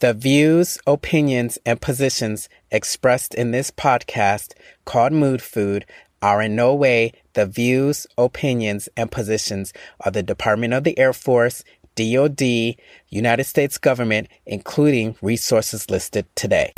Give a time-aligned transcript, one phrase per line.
[0.00, 4.54] The views, opinions, and positions expressed in this podcast
[4.86, 5.84] called Mood Food
[6.22, 11.12] are in no way the views, opinions, and positions of the Department of the Air
[11.12, 11.64] Force,
[11.96, 12.76] DoD,
[13.10, 16.72] United States government, including resources listed today.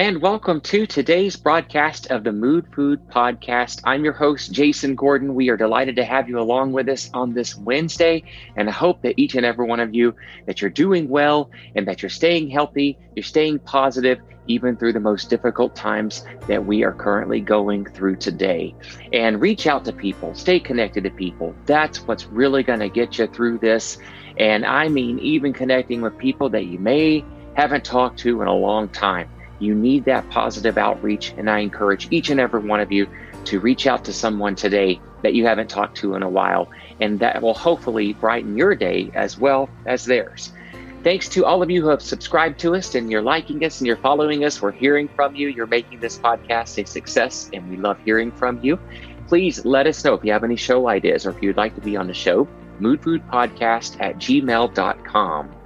[0.00, 3.82] And welcome to today's broadcast of the Mood Food Podcast.
[3.84, 5.34] I'm your host, Jason Gordon.
[5.34, 8.22] We are delighted to have you along with us on this Wednesday.
[8.56, 10.14] And I hope that each and every one of you
[10.46, 15.00] that you're doing well and that you're staying healthy, you're staying positive, even through the
[15.00, 18.74] most difficult times that we are currently going through today.
[19.12, 21.54] And reach out to people, stay connected to people.
[21.66, 23.98] That's what's really going to get you through this.
[24.38, 27.22] And I mean, even connecting with people that you may
[27.54, 29.28] haven't talked to in a long time
[29.60, 31.34] you need that positive outreach.
[31.36, 33.06] And I encourage each and every one of you
[33.44, 36.68] to reach out to someone today that you haven't talked to in a while.
[37.00, 40.52] And that will hopefully brighten your day as well as theirs.
[41.02, 43.86] Thanks to all of you who have subscribed to us and you're liking us and
[43.86, 44.60] you're following us.
[44.60, 45.48] We're hearing from you.
[45.48, 48.78] You're making this podcast a success, and we love hearing from you.
[49.26, 51.80] Please let us know if you have any show ideas or if you'd like to
[51.80, 52.46] be on the show.
[52.80, 55.59] Moodfoodpodcast at gmail.com.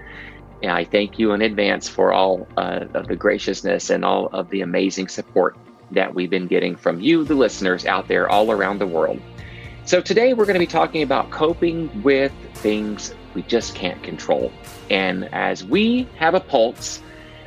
[0.65, 4.49] And I thank you in advance for all uh, of the graciousness and all of
[4.49, 5.59] the amazing support
[5.91, 9.21] that we've been getting from you, the listeners out there all around the world.
[9.85, 14.51] So, today we're going to be talking about coping with things we just can't control.
[14.89, 17.03] And as we have a pulse,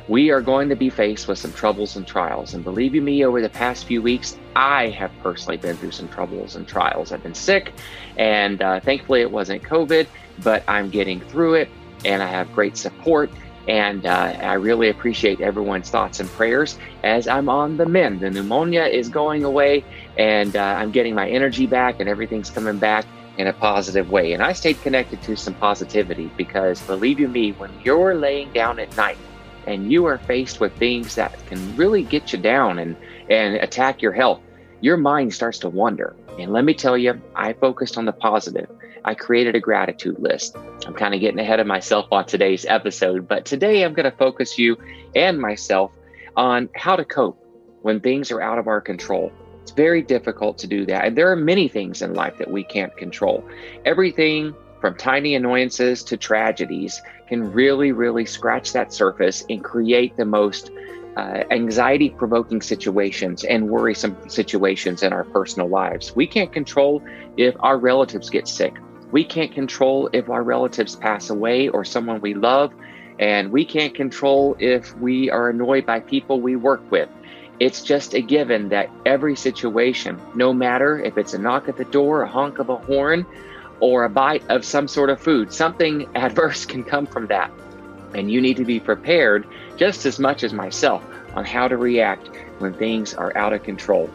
[0.06, 2.54] we are going to be faced with some troubles and trials.
[2.54, 6.08] And believe you me, over the past few weeks, I have personally been through some
[6.08, 7.10] troubles and trials.
[7.10, 7.72] I've been sick,
[8.16, 10.06] and uh, thankfully it wasn't COVID,
[10.44, 11.68] but I'm getting through it
[12.04, 13.30] and I have great support.
[13.66, 18.20] And uh, I really appreciate everyone's thoughts and prayers as I'm on the mend.
[18.20, 19.84] The pneumonia is going away,
[20.16, 23.04] and uh, I'm getting my energy back, and everything's coming back
[23.36, 24.32] in a positive way.
[24.32, 28.78] And I stayed connected to some positivity because, believe you me, when you're laying down
[28.78, 29.18] at night
[29.66, 32.96] and you are faced with things that can really get you down and,
[33.28, 34.40] and attack your health,
[34.80, 36.14] your mind starts to wonder.
[36.38, 38.68] And let me tell you, I focused on the positive.
[39.04, 40.56] I created a gratitude list.
[40.86, 44.16] I'm kind of getting ahead of myself on today's episode, but today I'm going to
[44.16, 44.76] focus you
[45.14, 45.90] and myself
[46.36, 47.42] on how to cope
[47.82, 49.32] when things are out of our control.
[49.62, 51.04] It's very difficult to do that.
[51.04, 53.44] And there are many things in life that we can't control.
[53.84, 60.24] Everything from tiny annoyances to tragedies can really, really scratch that surface and create the
[60.24, 60.70] most
[61.18, 66.14] uh, anxiety provoking situations and worrisome situations in our personal lives.
[66.14, 67.02] We can't control
[67.36, 68.74] if our relatives get sick
[69.10, 72.72] we can't control if our relatives pass away or someone we love,
[73.18, 77.08] and we can't control if we are annoyed by people we work with.
[77.58, 81.86] It's just a given that every situation, no matter if it's a knock at the
[81.86, 83.26] door, a honk of a horn,
[83.80, 87.50] or a bite of some sort of food, something adverse can come from that.
[88.14, 89.46] And you need to be prepared
[89.76, 91.04] just as much as myself
[91.34, 94.10] on how to react when things are out of control.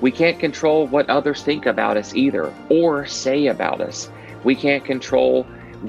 [0.00, 4.10] We can't control what others think about us either or say about us.
[4.42, 5.46] We can't control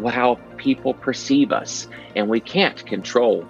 [0.08, 3.42] how people perceive us, and we can't control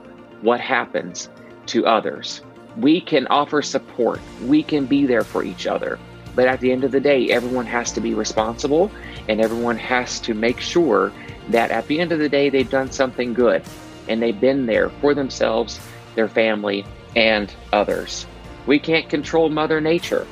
[0.42, 1.30] what happens
[1.68, 2.42] to others.
[2.78, 6.00] We can offer support, we can be there for each other.
[6.36, 8.90] But at the end of the day, everyone has to be responsible
[9.28, 11.12] and everyone has to make sure
[11.50, 13.64] that at the end of the day, they've done something good
[14.08, 15.80] and they've been there for themselves,
[16.16, 18.26] their family, and others.
[18.66, 20.26] We can't control Mother Nature.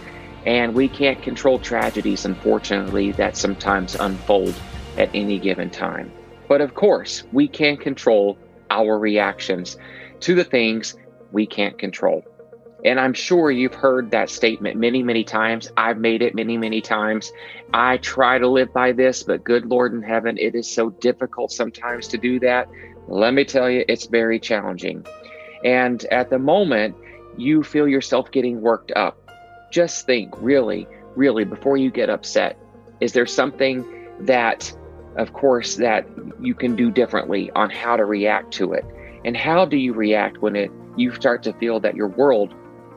[0.45, 4.55] And we can't control tragedies, unfortunately, that sometimes unfold
[4.97, 6.11] at any given time.
[6.47, 8.37] But of course, we can control
[8.69, 9.77] our reactions
[10.21, 10.95] to the things
[11.31, 12.23] we can't control.
[12.83, 15.71] And I'm sure you've heard that statement many, many times.
[15.77, 17.31] I've made it many, many times.
[17.71, 21.51] I try to live by this, but good Lord in heaven, it is so difficult
[21.51, 22.67] sometimes to do that.
[23.07, 25.05] Let me tell you, it's very challenging.
[25.63, 26.95] And at the moment,
[27.37, 29.21] you feel yourself getting worked up
[29.71, 32.57] just think really, really before you get upset.
[32.99, 33.85] Is there something
[34.19, 34.71] that,
[35.15, 36.05] of course, that
[36.39, 38.85] you can do differently on how to react to it?
[39.25, 42.53] And how do you react when it you start to feel that your world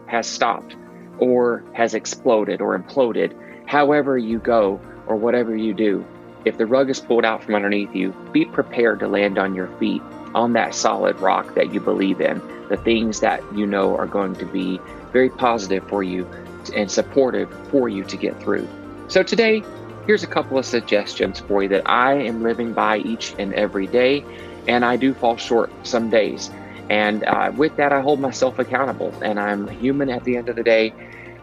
[0.08, 0.76] has stopped
[1.18, 3.32] or has exploded or imploded?
[3.66, 6.04] However you go or whatever you do,
[6.44, 9.68] if the rug is pulled out from underneath you, be prepared to land on your
[9.78, 10.02] feet
[10.34, 14.34] on that solid rock that you believe in, the things that you know are going
[14.34, 14.80] to be
[15.12, 16.28] very positive for you
[16.74, 18.68] and supportive for you to get through.
[19.08, 19.62] So, today,
[20.06, 23.86] here's a couple of suggestions for you that I am living by each and every
[23.86, 24.24] day,
[24.66, 26.50] and I do fall short some days.
[26.90, 30.56] And uh, with that, I hold myself accountable, and I'm human at the end of
[30.56, 30.92] the day.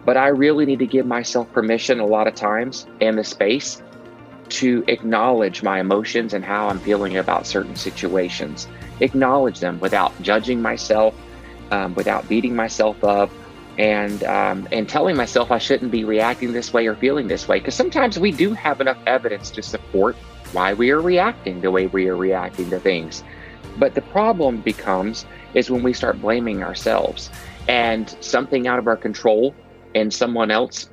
[0.03, 3.81] But I really need to give myself permission a lot of times and the space
[4.51, 8.67] to acknowledge my emotions and how I'm feeling about certain situations.
[8.99, 11.15] Acknowledge them without judging myself,
[11.71, 13.31] um, without beating myself up,
[13.77, 17.59] and um, and telling myself I shouldn't be reacting this way or feeling this way.
[17.59, 20.15] Because sometimes we do have enough evidence to support
[20.51, 23.23] why we are reacting the way we are reacting to things.
[23.77, 27.29] But the problem becomes is when we start blaming ourselves
[27.67, 29.55] and something out of our control
[29.95, 30.89] and someone else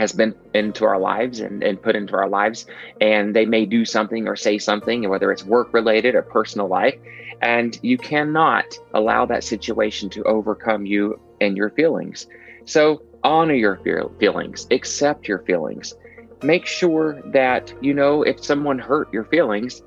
[0.00, 2.66] has been into our lives and, and put into our lives.
[3.00, 6.98] And they may do something or say something whether it's work related or personal life.
[7.42, 8.64] And you cannot
[8.94, 12.26] allow that situation to overcome you and your feelings.
[12.64, 13.76] So honor your
[14.18, 14.66] feelings.
[14.70, 15.94] Accept your feelings.
[16.42, 19.82] Make sure that you know if someone hurt your feelings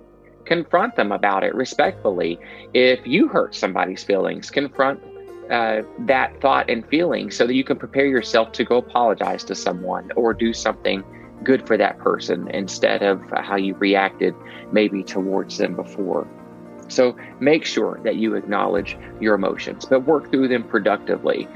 [0.46, 2.38] confront them about it respectfully.
[2.74, 5.02] If you hurt somebody's feelings confront
[5.50, 9.56] uh, that thought and feeling so that you can prepare yourself to go apologize to
[9.56, 11.04] someone or do something
[11.44, 14.34] good for that person instead of how you reacted
[14.72, 16.28] maybe towards them before.
[16.88, 21.48] So make sure that you acknowledge your emotions, but work through them productively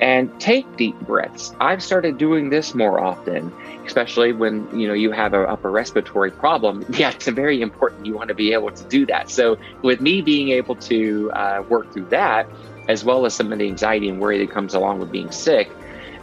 [0.00, 1.52] and take deep breaths.
[1.60, 3.52] I've started doing this more often,
[3.86, 6.84] especially when you know you have an upper respiratory problem.
[6.94, 8.06] Yeah, it's very important.
[8.06, 9.30] You want to be able to do that.
[9.30, 12.48] So with me being able to uh, work through that,
[12.88, 15.70] as well as some of the anxiety and worry that comes along with being sick,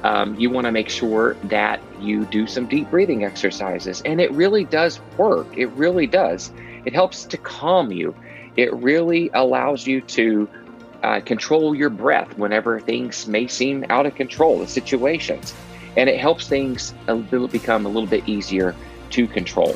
[0.03, 4.01] um, you want to make sure that you do some deep breathing exercises.
[4.03, 5.47] And it really does work.
[5.57, 6.51] It really does.
[6.85, 8.15] It helps to calm you.
[8.55, 10.49] It really allows you to
[11.03, 15.53] uh, control your breath whenever things may seem out of control, the situations.
[15.97, 18.75] And it helps things a little, become a little bit easier
[19.11, 19.75] to control.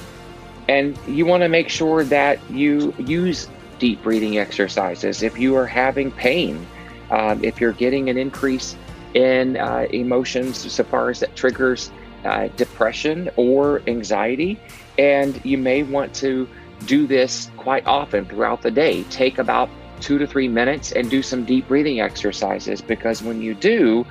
[0.67, 3.47] And you want to make sure that you use
[3.77, 6.65] deep breathing exercises if you are having pain
[7.11, 8.75] um, if you're getting an increase
[9.13, 11.91] in uh, emotions so far as that triggers
[12.25, 14.59] uh, depression or anxiety,
[14.97, 16.47] and you may want to
[16.85, 19.03] do this quite often throughout the day.
[19.05, 19.69] Take about
[20.01, 24.05] two to three minutes and do some deep breathing exercises because when you do,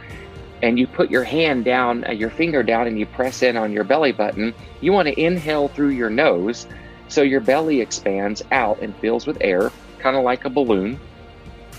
[0.62, 3.70] and you put your hand down, uh, your finger down, and you press in on
[3.72, 6.66] your belly button, you want to inhale through your nose
[7.08, 10.98] so your belly expands out and fills with air, kind of like a balloon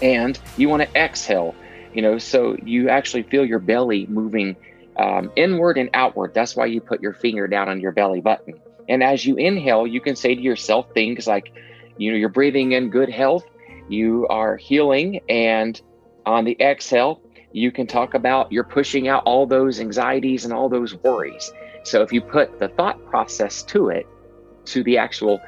[0.02, 1.56] and you want to exhale
[1.94, 4.56] you know so you actually feel your belly moving
[4.98, 6.34] um, inward and outward.
[6.34, 8.60] That's why you put your finger down on your belly button.
[8.88, 11.52] And as you inhale you can say to yourself things like
[11.98, 13.46] you know you're breathing in good health
[13.90, 15.82] you are healing and
[16.26, 17.22] on the exhale
[17.52, 21.52] you can talk about you're pushing out all those anxieties and all those worries.
[21.84, 24.06] So if you put the thought process to it
[24.66, 25.42] to the actual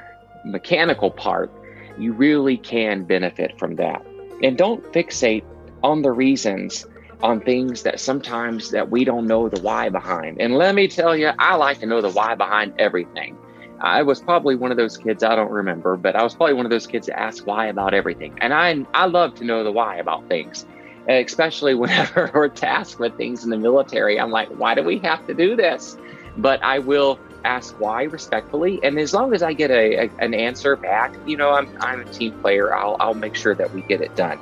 [0.44, 1.52] mechanical part
[2.00, 4.04] you really can benefit from that
[4.44, 5.44] and don't fixate
[5.84, 6.86] on the reasons
[7.24, 10.40] on things that sometimes that we don't know the why behind.
[10.40, 13.38] And let me tell you i like to know the why behind everything.
[13.80, 16.66] I was probably one of those kids i don't remember but i was probably one
[16.66, 18.38] of those kids that asked why about everything.
[18.42, 20.66] And i i love to know the why about things
[21.08, 24.20] especially whenever we're tasked with things in the military.
[24.20, 25.98] I'm like why do we have to do this?
[26.38, 30.34] But i will ask why respectfully and as long as i get a, a, an
[30.34, 33.82] answer back you know i'm, I'm a team player I'll, I'll make sure that we
[33.82, 34.40] get it done.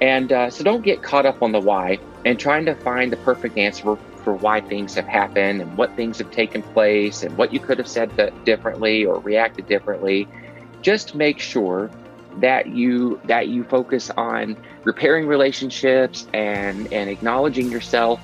[0.00, 3.16] And uh, so don't get caught up on the why and trying to find the
[3.18, 7.36] perfect answer for, for why things have happened and what things have taken place and
[7.36, 8.10] what you could have said
[8.44, 10.26] differently or reacted differently.
[10.80, 11.90] Just make sure
[12.36, 18.20] that you that you focus on repairing relationships and and acknowledging yourself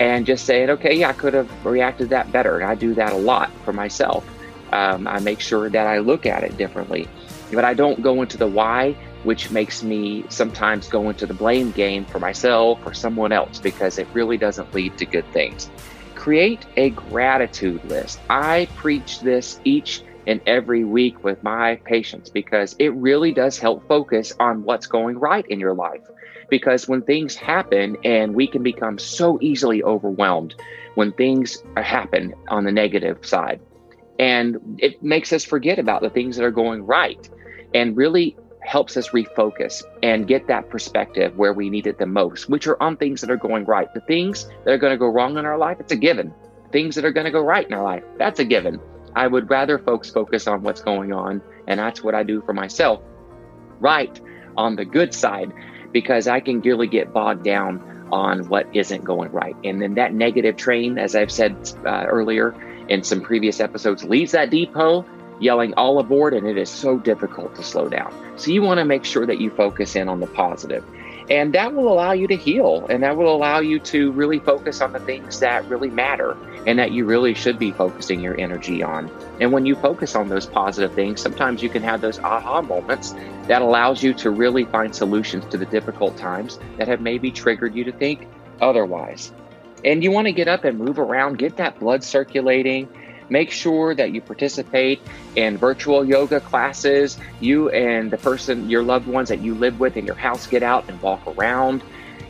[0.00, 2.58] and just saying, okay, yeah, I could have reacted that better.
[2.58, 4.28] And I do that a lot for myself.
[4.72, 7.08] Um, I make sure that I look at it differently,
[7.52, 11.70] but I don't go into the why, which makes me sometimes go into the blame
[11.70, 15.70] game for myself or someone else because it really doesn't lead to good things.
[16.16, 18.18] Create a gratitude list.
[18.28, 23.86] I preach this each and every week with my patients because it really does help
[23.86, 26.00] focus on what's going right in your life
[26.50, 30.54] because when things happen and we can become so easily overwhelmed
[30.94, 33.60] when things happen on the negative side
[34.18, 37.28] and it makes us forget about the things that are going right
[37.74, 42.48] and really helps us refocus and get that perspective where we need it the most
[42.48, 43.92] which are on things that are going right.
[43.92, 46.32] The things that are going to go wrong in our life it's a given.
[46.72, 48.80] Things that are going to go right in our life that's a given.
[49.16, 52.52] I would rather folks focus on what's going on and that's what i do for
[52.52, 53.00] myself
[53.80, 54.20] right
[54.56, 55.52] on the good side
[55.94, 59.56] because I can really get bogged down on what isn't going right.
[59.64, 62.54] And then that negative train, as I've said uh, earlier
[62.88, 65.06] in some previous episodes, leaves that depot
[65.40, 68.12] yelling all aboard, and it is so difficult to slow down.
[68.36, 70.84] So you want to make sure that you focus in on the positive.
[71.30, 74.80] And that will allow you to heal, and that will allow you to really focus
[74.80, 78.82] on the things that really matter and that you really should be focusing your energy
[78.82, 79.10] on.
[79.40, 83.14] And when you focus on those positive things, sometimes you can have those aha moments
[83.48, 87.74] that allows you to really find solutions to the difficult times that have maybe triggered
[87.74, 88.26] you to think
[88.60, 89.32] otherwise.
[89.84, 92.88] And you want to get up and move around, get that blood circulating.
[93.30, 95.00] Make sure that you participate
[95.34, 97.18] in virtual yoga classes.
[97.40, 100.62] You and the person, your loved ones that you live with in your house, get
[100.62, 101.82] out and walk around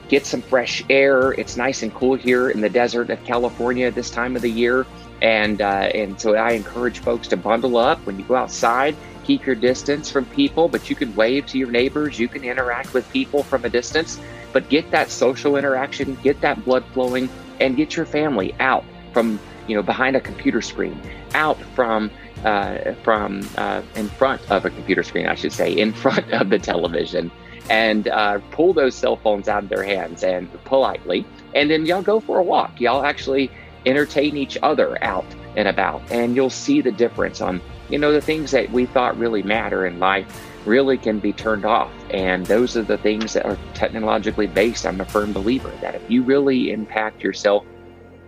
[0.08, 1.32] get some fresh air.
[1.32, 4.86] It's nice and cool here in the desert of California this time of the year.
[5.22, 8.96] And, uh, and so I encourage folks to bundle up when you go outside.
[9.24, 12.18] Keep your distance from people, but you can wave to your neighbors.
[12.18, 14.20] You can interact with people from a distance,
[14.52, 17.30] but get that social interaction, get that blood flowing,
[17.60, 18.84] and get your family out
[19.14, 21.00] from you know behind a computer screen,
[21.34, 22.10] out from
[22.44, 26.50] uh, from uh, in front of a computer screen, I should say, in front of
[26.50, 27.30] the television,
[27.70, 31.24] and uh, pull those cell phones out of their hands and politely.
[31.54, 32.80] And then y'all go for a walk.
[32.80, 33.50] Y'all actually
[33.86, 38.20] entertain each other out and about, and you'll see the difference on, you know, the
[38.20, 40.26] things that we thought really matter in life
[40.66, 41.92] really can be turned off.
[42.10, 44.86] And those are the things that are technologically based.
[44.86, 47.64] I'm a firm believer that if you really impact yourself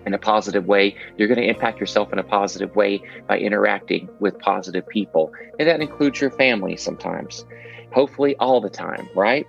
[0.05, 4.09] in a positive way, you're going to impact yourself in a positive way by interacting
[4.21, 5.33] with positive people.
[5.59, 7.45] And that includes your family sometimes
[7.93, 9.47] hopefully all the time, right?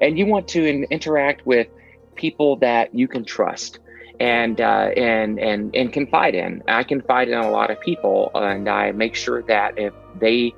[0.00, 1.68] And you want to in, interact with
[2.14, 3.78] people that you can trust
[4.20, 6.62] and uh, and and and confide in.
[6.66, 10.54] I confide in a lot of people, and I make sure that if they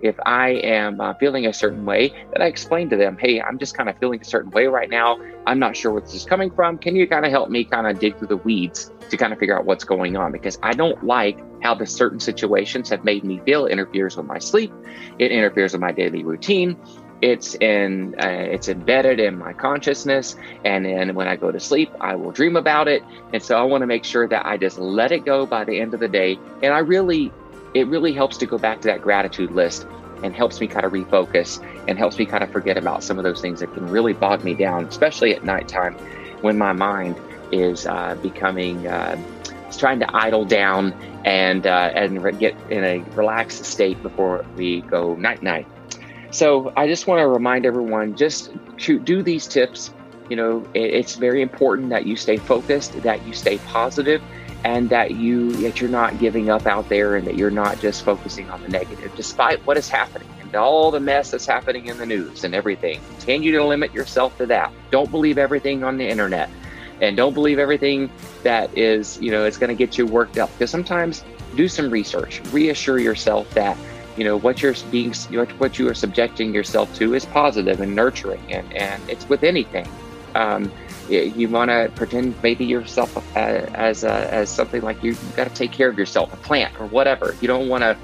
[0.00, 3.58] if I am uh, feeling a certain way, that I explain to them, hey, I'm
[3.58, 5.18] just kind of feeling a certain way right now.
[5.46, 6.78] I'm not sure where this is coming from.
[6.78, 9.38] Can you kind of help me kind of dig through the weeds to kind of
[9.38, 10.32] figure out what's going on?
[10.32, 13.66] Because I don't like how the certain situations have made me feel.
[13.66, 14.72] It interferes with my sleep.
[15.18, 16.76] It interferes with my daily routine.
[17.20, 21.90] It's in, uh, it's embedded in my consciousness, and then when I go to sleep,
[22.00, 23.02] I will dream about it.
[23.32, 25.80] And so I want to make sure that I just let it go by the
[25.80, 26.38] end of the day.
[26.62, 27.32] And I really
[27.74, 29.86] it really helps to go back to that gratitude list
[30.22, 33.24] and helps me kind of refocus and helps me kind of forget about some of
[33.24, 35.94] those things that can really bog me down, especially at nighttime
[36.40, 37.16] when my mind
[37.52, 39.16] is uh, becoming, uh,
[39.66, 40.92] it's trying to idle down
[41.24, 45.66] and, uh, and get in a relaxed state before we go night night.
[46.30, 49.92] So I just want to remind everyone just to do these tips.
[50.28, 54.22] You know, it's very important that you stay focused, that you stay positive,
[54.64, 58.04] and that you that you're not giving up out there and that you're not just
[58.04, 61.98] focusing on the negative despite what is happening and all the mess that's happening in
[61.98, 63.00] the news and everything.
[63.10, 64.72] Continue to limit yourself to that.
[64.90, 66.50] Don't believe everything on the internet.
[67.00, 68.10] And don't believe everything
[68.42, 70.50] that is you know it's going to get you worked up.
[70.52, 71.24] Because sometimes
[71.54, 72.42] do some research.
[72.52, 73.76] Reassure yourself that
[74.16, 75.14] you know what you're being
[75.58, 79.86] what you are subjecting yourself to is positive and nurturing and and it's with anything.
[80.34, 80.72] Um,
[81.08, 85.48] you want to pretend maybe yourself as as, uh, as something like you, you got
[85.48, 87.34] to take care of yourself, a plant or whatever.
[87.40, 87.96] You don't want to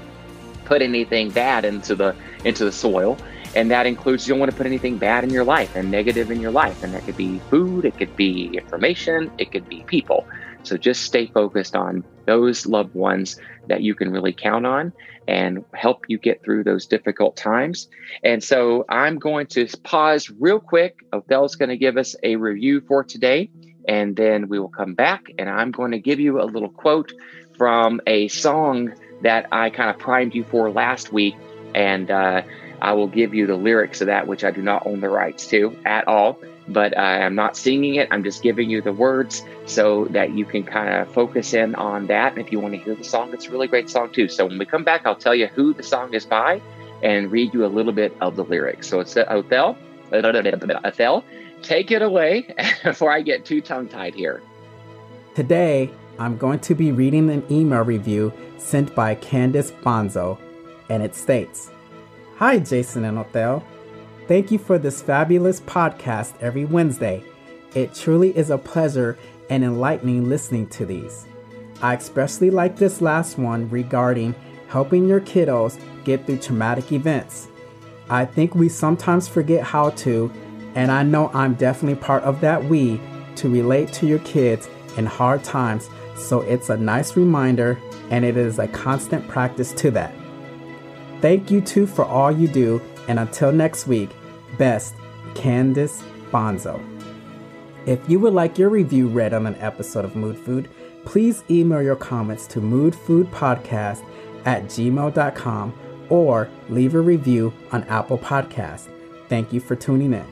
[0.65, 3.17] put anything bad into the into the soil,
[3.55, 6.29] and that includes you don't want to put anything bad in your life and negative
[6.29, 9.83] in your life, and that could be food, it could be information, it could be
[9.87, 10.25] people.
[10.63, 14.93] So just stay focused on those loved ones that you can really count on
[15.27, 17.87] and help you get through those difficult times.
[18.23, 20.95] And so I'm going to pause real quick.
[21.13, 23.51] Othel's going to give us a review for today,
[23.87, 27.11] and then we will come back and I'm going to give you a little quote
[27.57, 31.35] from a song that I kind of primed you for last week.
[31.73, 32.41] And uh,
[32.85, 35.47] I will give you the lyrics of that, which I do not own the rights
[35.47, 38.07] to at all but uh, I'm not singing it.
[38.11, 42.07] I'm just giving you the words so that you can kind of focus in on
[42.07, 42.33] that.
[42.33, 44.27] And if you want to hear the song, it's a really great song too.
[44.27, 46.61] So when we come back, I'll tell you who the song is by
[47.03, 48.87] and read you a little bit of the lyrics.
[48.87, 49.77] So it's Othel,
[50.11, 51.23] Othel,
[51.61, 54.41] take it away before I get too tongue tied here.
[55.35, 60.39] Today, I'm going to be reading an email review sent by Candice Bonzo,
[60.89, 61.71] and it states
[62.37, 63.63] Hi, Jason and Othel.
[64.27, 67.23] Thank you for this fabulous podcast every Wednesday.
[67.73, 69.17] It truly is a pleasure
[69.49, 71.27] and enlightening listening to these.
[71.81, 74.35] I especially like this last one regarding
[74.67, 77.47] helping your kiddos get through traumatic events.
[78.09, 80.29] I think we sometimes forget how to,
[80.75, 82.99] and I know I'm definitely part of that we,
[83.37, 88.35] to relate to your kids in hard times, so it's a nice reminder and it
[88.35, 90.13] is a constant practice to that.
[91.25, 94.11] Thank you too for all you do and until next week,
[94.59, 94.93] best,
[95.33, 96.79] Candice Bonzo.
[97.87, 100.69] If you would like your review read on an episode of Mood Food,
[101.03, 104.05] please email your comments to moodfoodpodcast
[104.45, 105.73] at gmail.com
[106.09, 108.87] or leave a review on Apple Podcast.
[109.27, 110.27] Thank you for tuning in.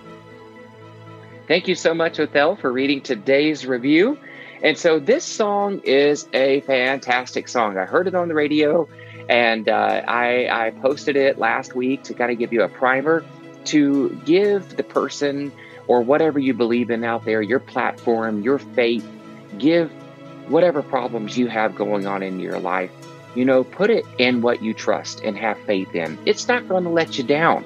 [1.47, 4.19] Thank you so much, Othel, for reading today's review.
[4.61, 7.79] And so this song is a fantastic song.
[7.79, 8.87] I heard it on the radio
[9.29, 13.23] and uh, I, I posted it last week to kind of give you a primer
[13.65, 15.51] to give the person
[15.87, 19.07] or whatever you believe in out there, your platform, your faith,
[19.57, 19.91] give
[20.47, 22.91] whatever problems you have going on in your life,
[23.35, 26.17] you know, put it in what you trust and have faith in.
[26.25, 27.65] It's not going to let you down.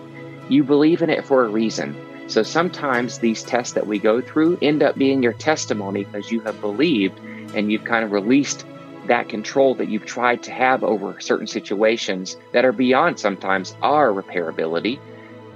[0.49, 1.95] You believe in it for a reason.
[2.27, 6.41] So sometimes these tests that we go through end up being your testimony because you
[6.41, 7.19] have believed
[7.55, 8.65] and you've kind of released
[9.05, 14.11] that control that you've tried to have over certain situations that are beyond sometimes our
[14.11, 14.99] repairability.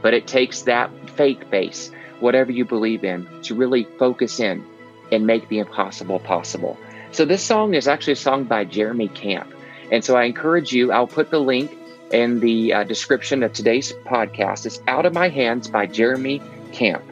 [0.01, 4.65] But it takes that faith base, whatever you believe in, to really focus in
[5.11, 6.77] and make the impossible possible.
[7.11, 9.53] So this song is actually a song by Jeremy Camp.
[9.91, 11.77] And so I encourage you, I'll put the link
[12.11, 14.65] in the uh, description of today's podcast.
[14.65, 17.03] It's Out of My Hands by Jeremy Camp.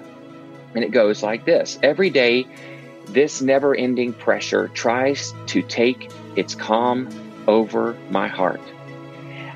[0.76, 2.48] And it goes like this Every day,
[3.14, 7.10] this never ending pressure tries to take its calm
[7.48, 8.62] over my heart.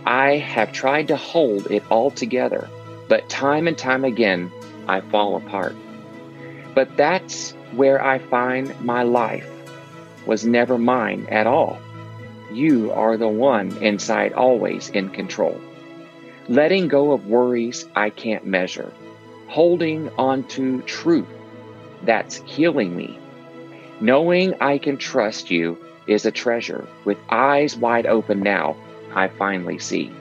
[0.05, 2.67] I have tried to hold it all together,
[3.07, 4.51] but time and time again,
[4.87, 5.75] I fall apart.
[6.73, 9.49] But that's where I find my life
[10.25, 11.77] was never mine at all.
[12.51, 15.59] You are the one inside always in control.
[16.49, 18.91] Letting go of worries I can't measure,
[19.47, 21.27] holding on to truth
[22.03, 23.17] that's healing me.
[24.03, 26.85] Knowing I can trust you is a treasure.
[27.05, 28.75] With eyes wide open now,
[29.15, 30.11] I finally see.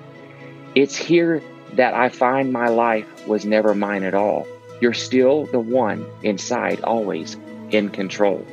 [0.77, 4.47] It's here that I find my life was never mine at all.
[4.81, 7.37] You're still the one inside, always
[7.73, 8.47] in control.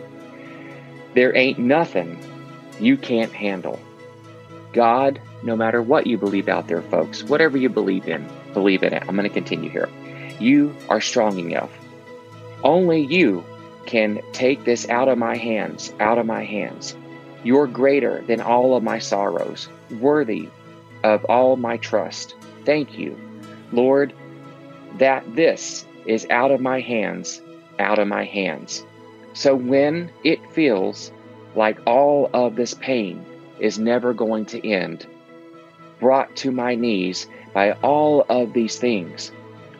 [1.13, 2.17] There ain't nothing
[2.79, 3.79] you can't handle.
[4.73, 8.93] God, no matter what you believe out there, folks, whatever you believe in, believe in
[8.93, 9.03] it.
[9.07, 9.89] I'm going to continue here.
[10.39, 11.69] You are strong enough.
[12.63, 13.45] Only you
[13.89, 16.95] can take this out of my hands, out of my hands.
[17.43, 19.67] You're greater than all of my sorrows,
[19.99, 20.47] worthy
[21.03, 22.35] of all my trust.
[22.65, 23.19] Thank you,
[23.71, 24.13] Lord,
[24.99, 27.41] that this is out of my hands,
[27.79, 28.85] out of my hands.
[29.33, 31.11] So when it feels
[31.55, 33.25] like all of this pain
[33.59, 35.07] is never going to end,
[35.99, 37.25] brought to my knees
[37.55, 39.31] by all of these things,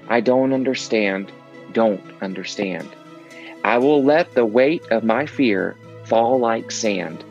[0.08, 1.32] I don't understand,
[1.74, 2.90] don't understand.
[3.64, 7.24] I will let the weight of my fear fall like sand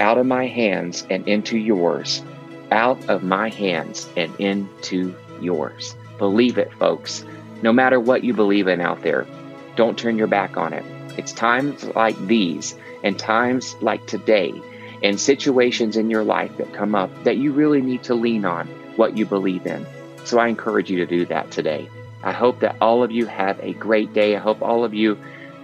[0.00, 2.22] out of my hands and into yours,
[2.70, 5.94] out of my hands and into yours.
[6.18, 7.24] Believe it, folks.
[7.62, 9.26] No matter what you believe in out there,
[9.76, 10.84] don't turn your back on it.
[11.16, 14.52] It's times like these and times like today
[15.02, 18.66] and situations in your life that come up that you really need to lean on
[18.96, 19.86] what you believe in.
[20.24, 21.88] So I encourage you to do that today.
[22.22, 24.36] I hope that all of you have a great day.
[24.36, 25.18] I hope all of you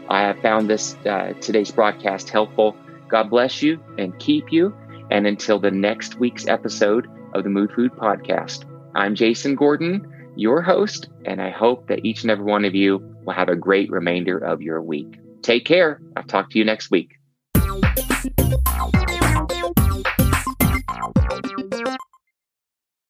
[0.08, 2.74] I have found this uh, today's broadcast helpful.
[3.08, 4.74] God bless you and keep you.
[5.10, 10.62] And until the next week's episode of the Mood Food Podcast, I'm Jason Gordon, your
[10.62, 13.90] host, and I hope that each and every one of you will have a great
[13.90, 15.18] remainder of your week.
[15.42, 16.00] Take care.
[16.16, 17.18] I'll talk to you next week.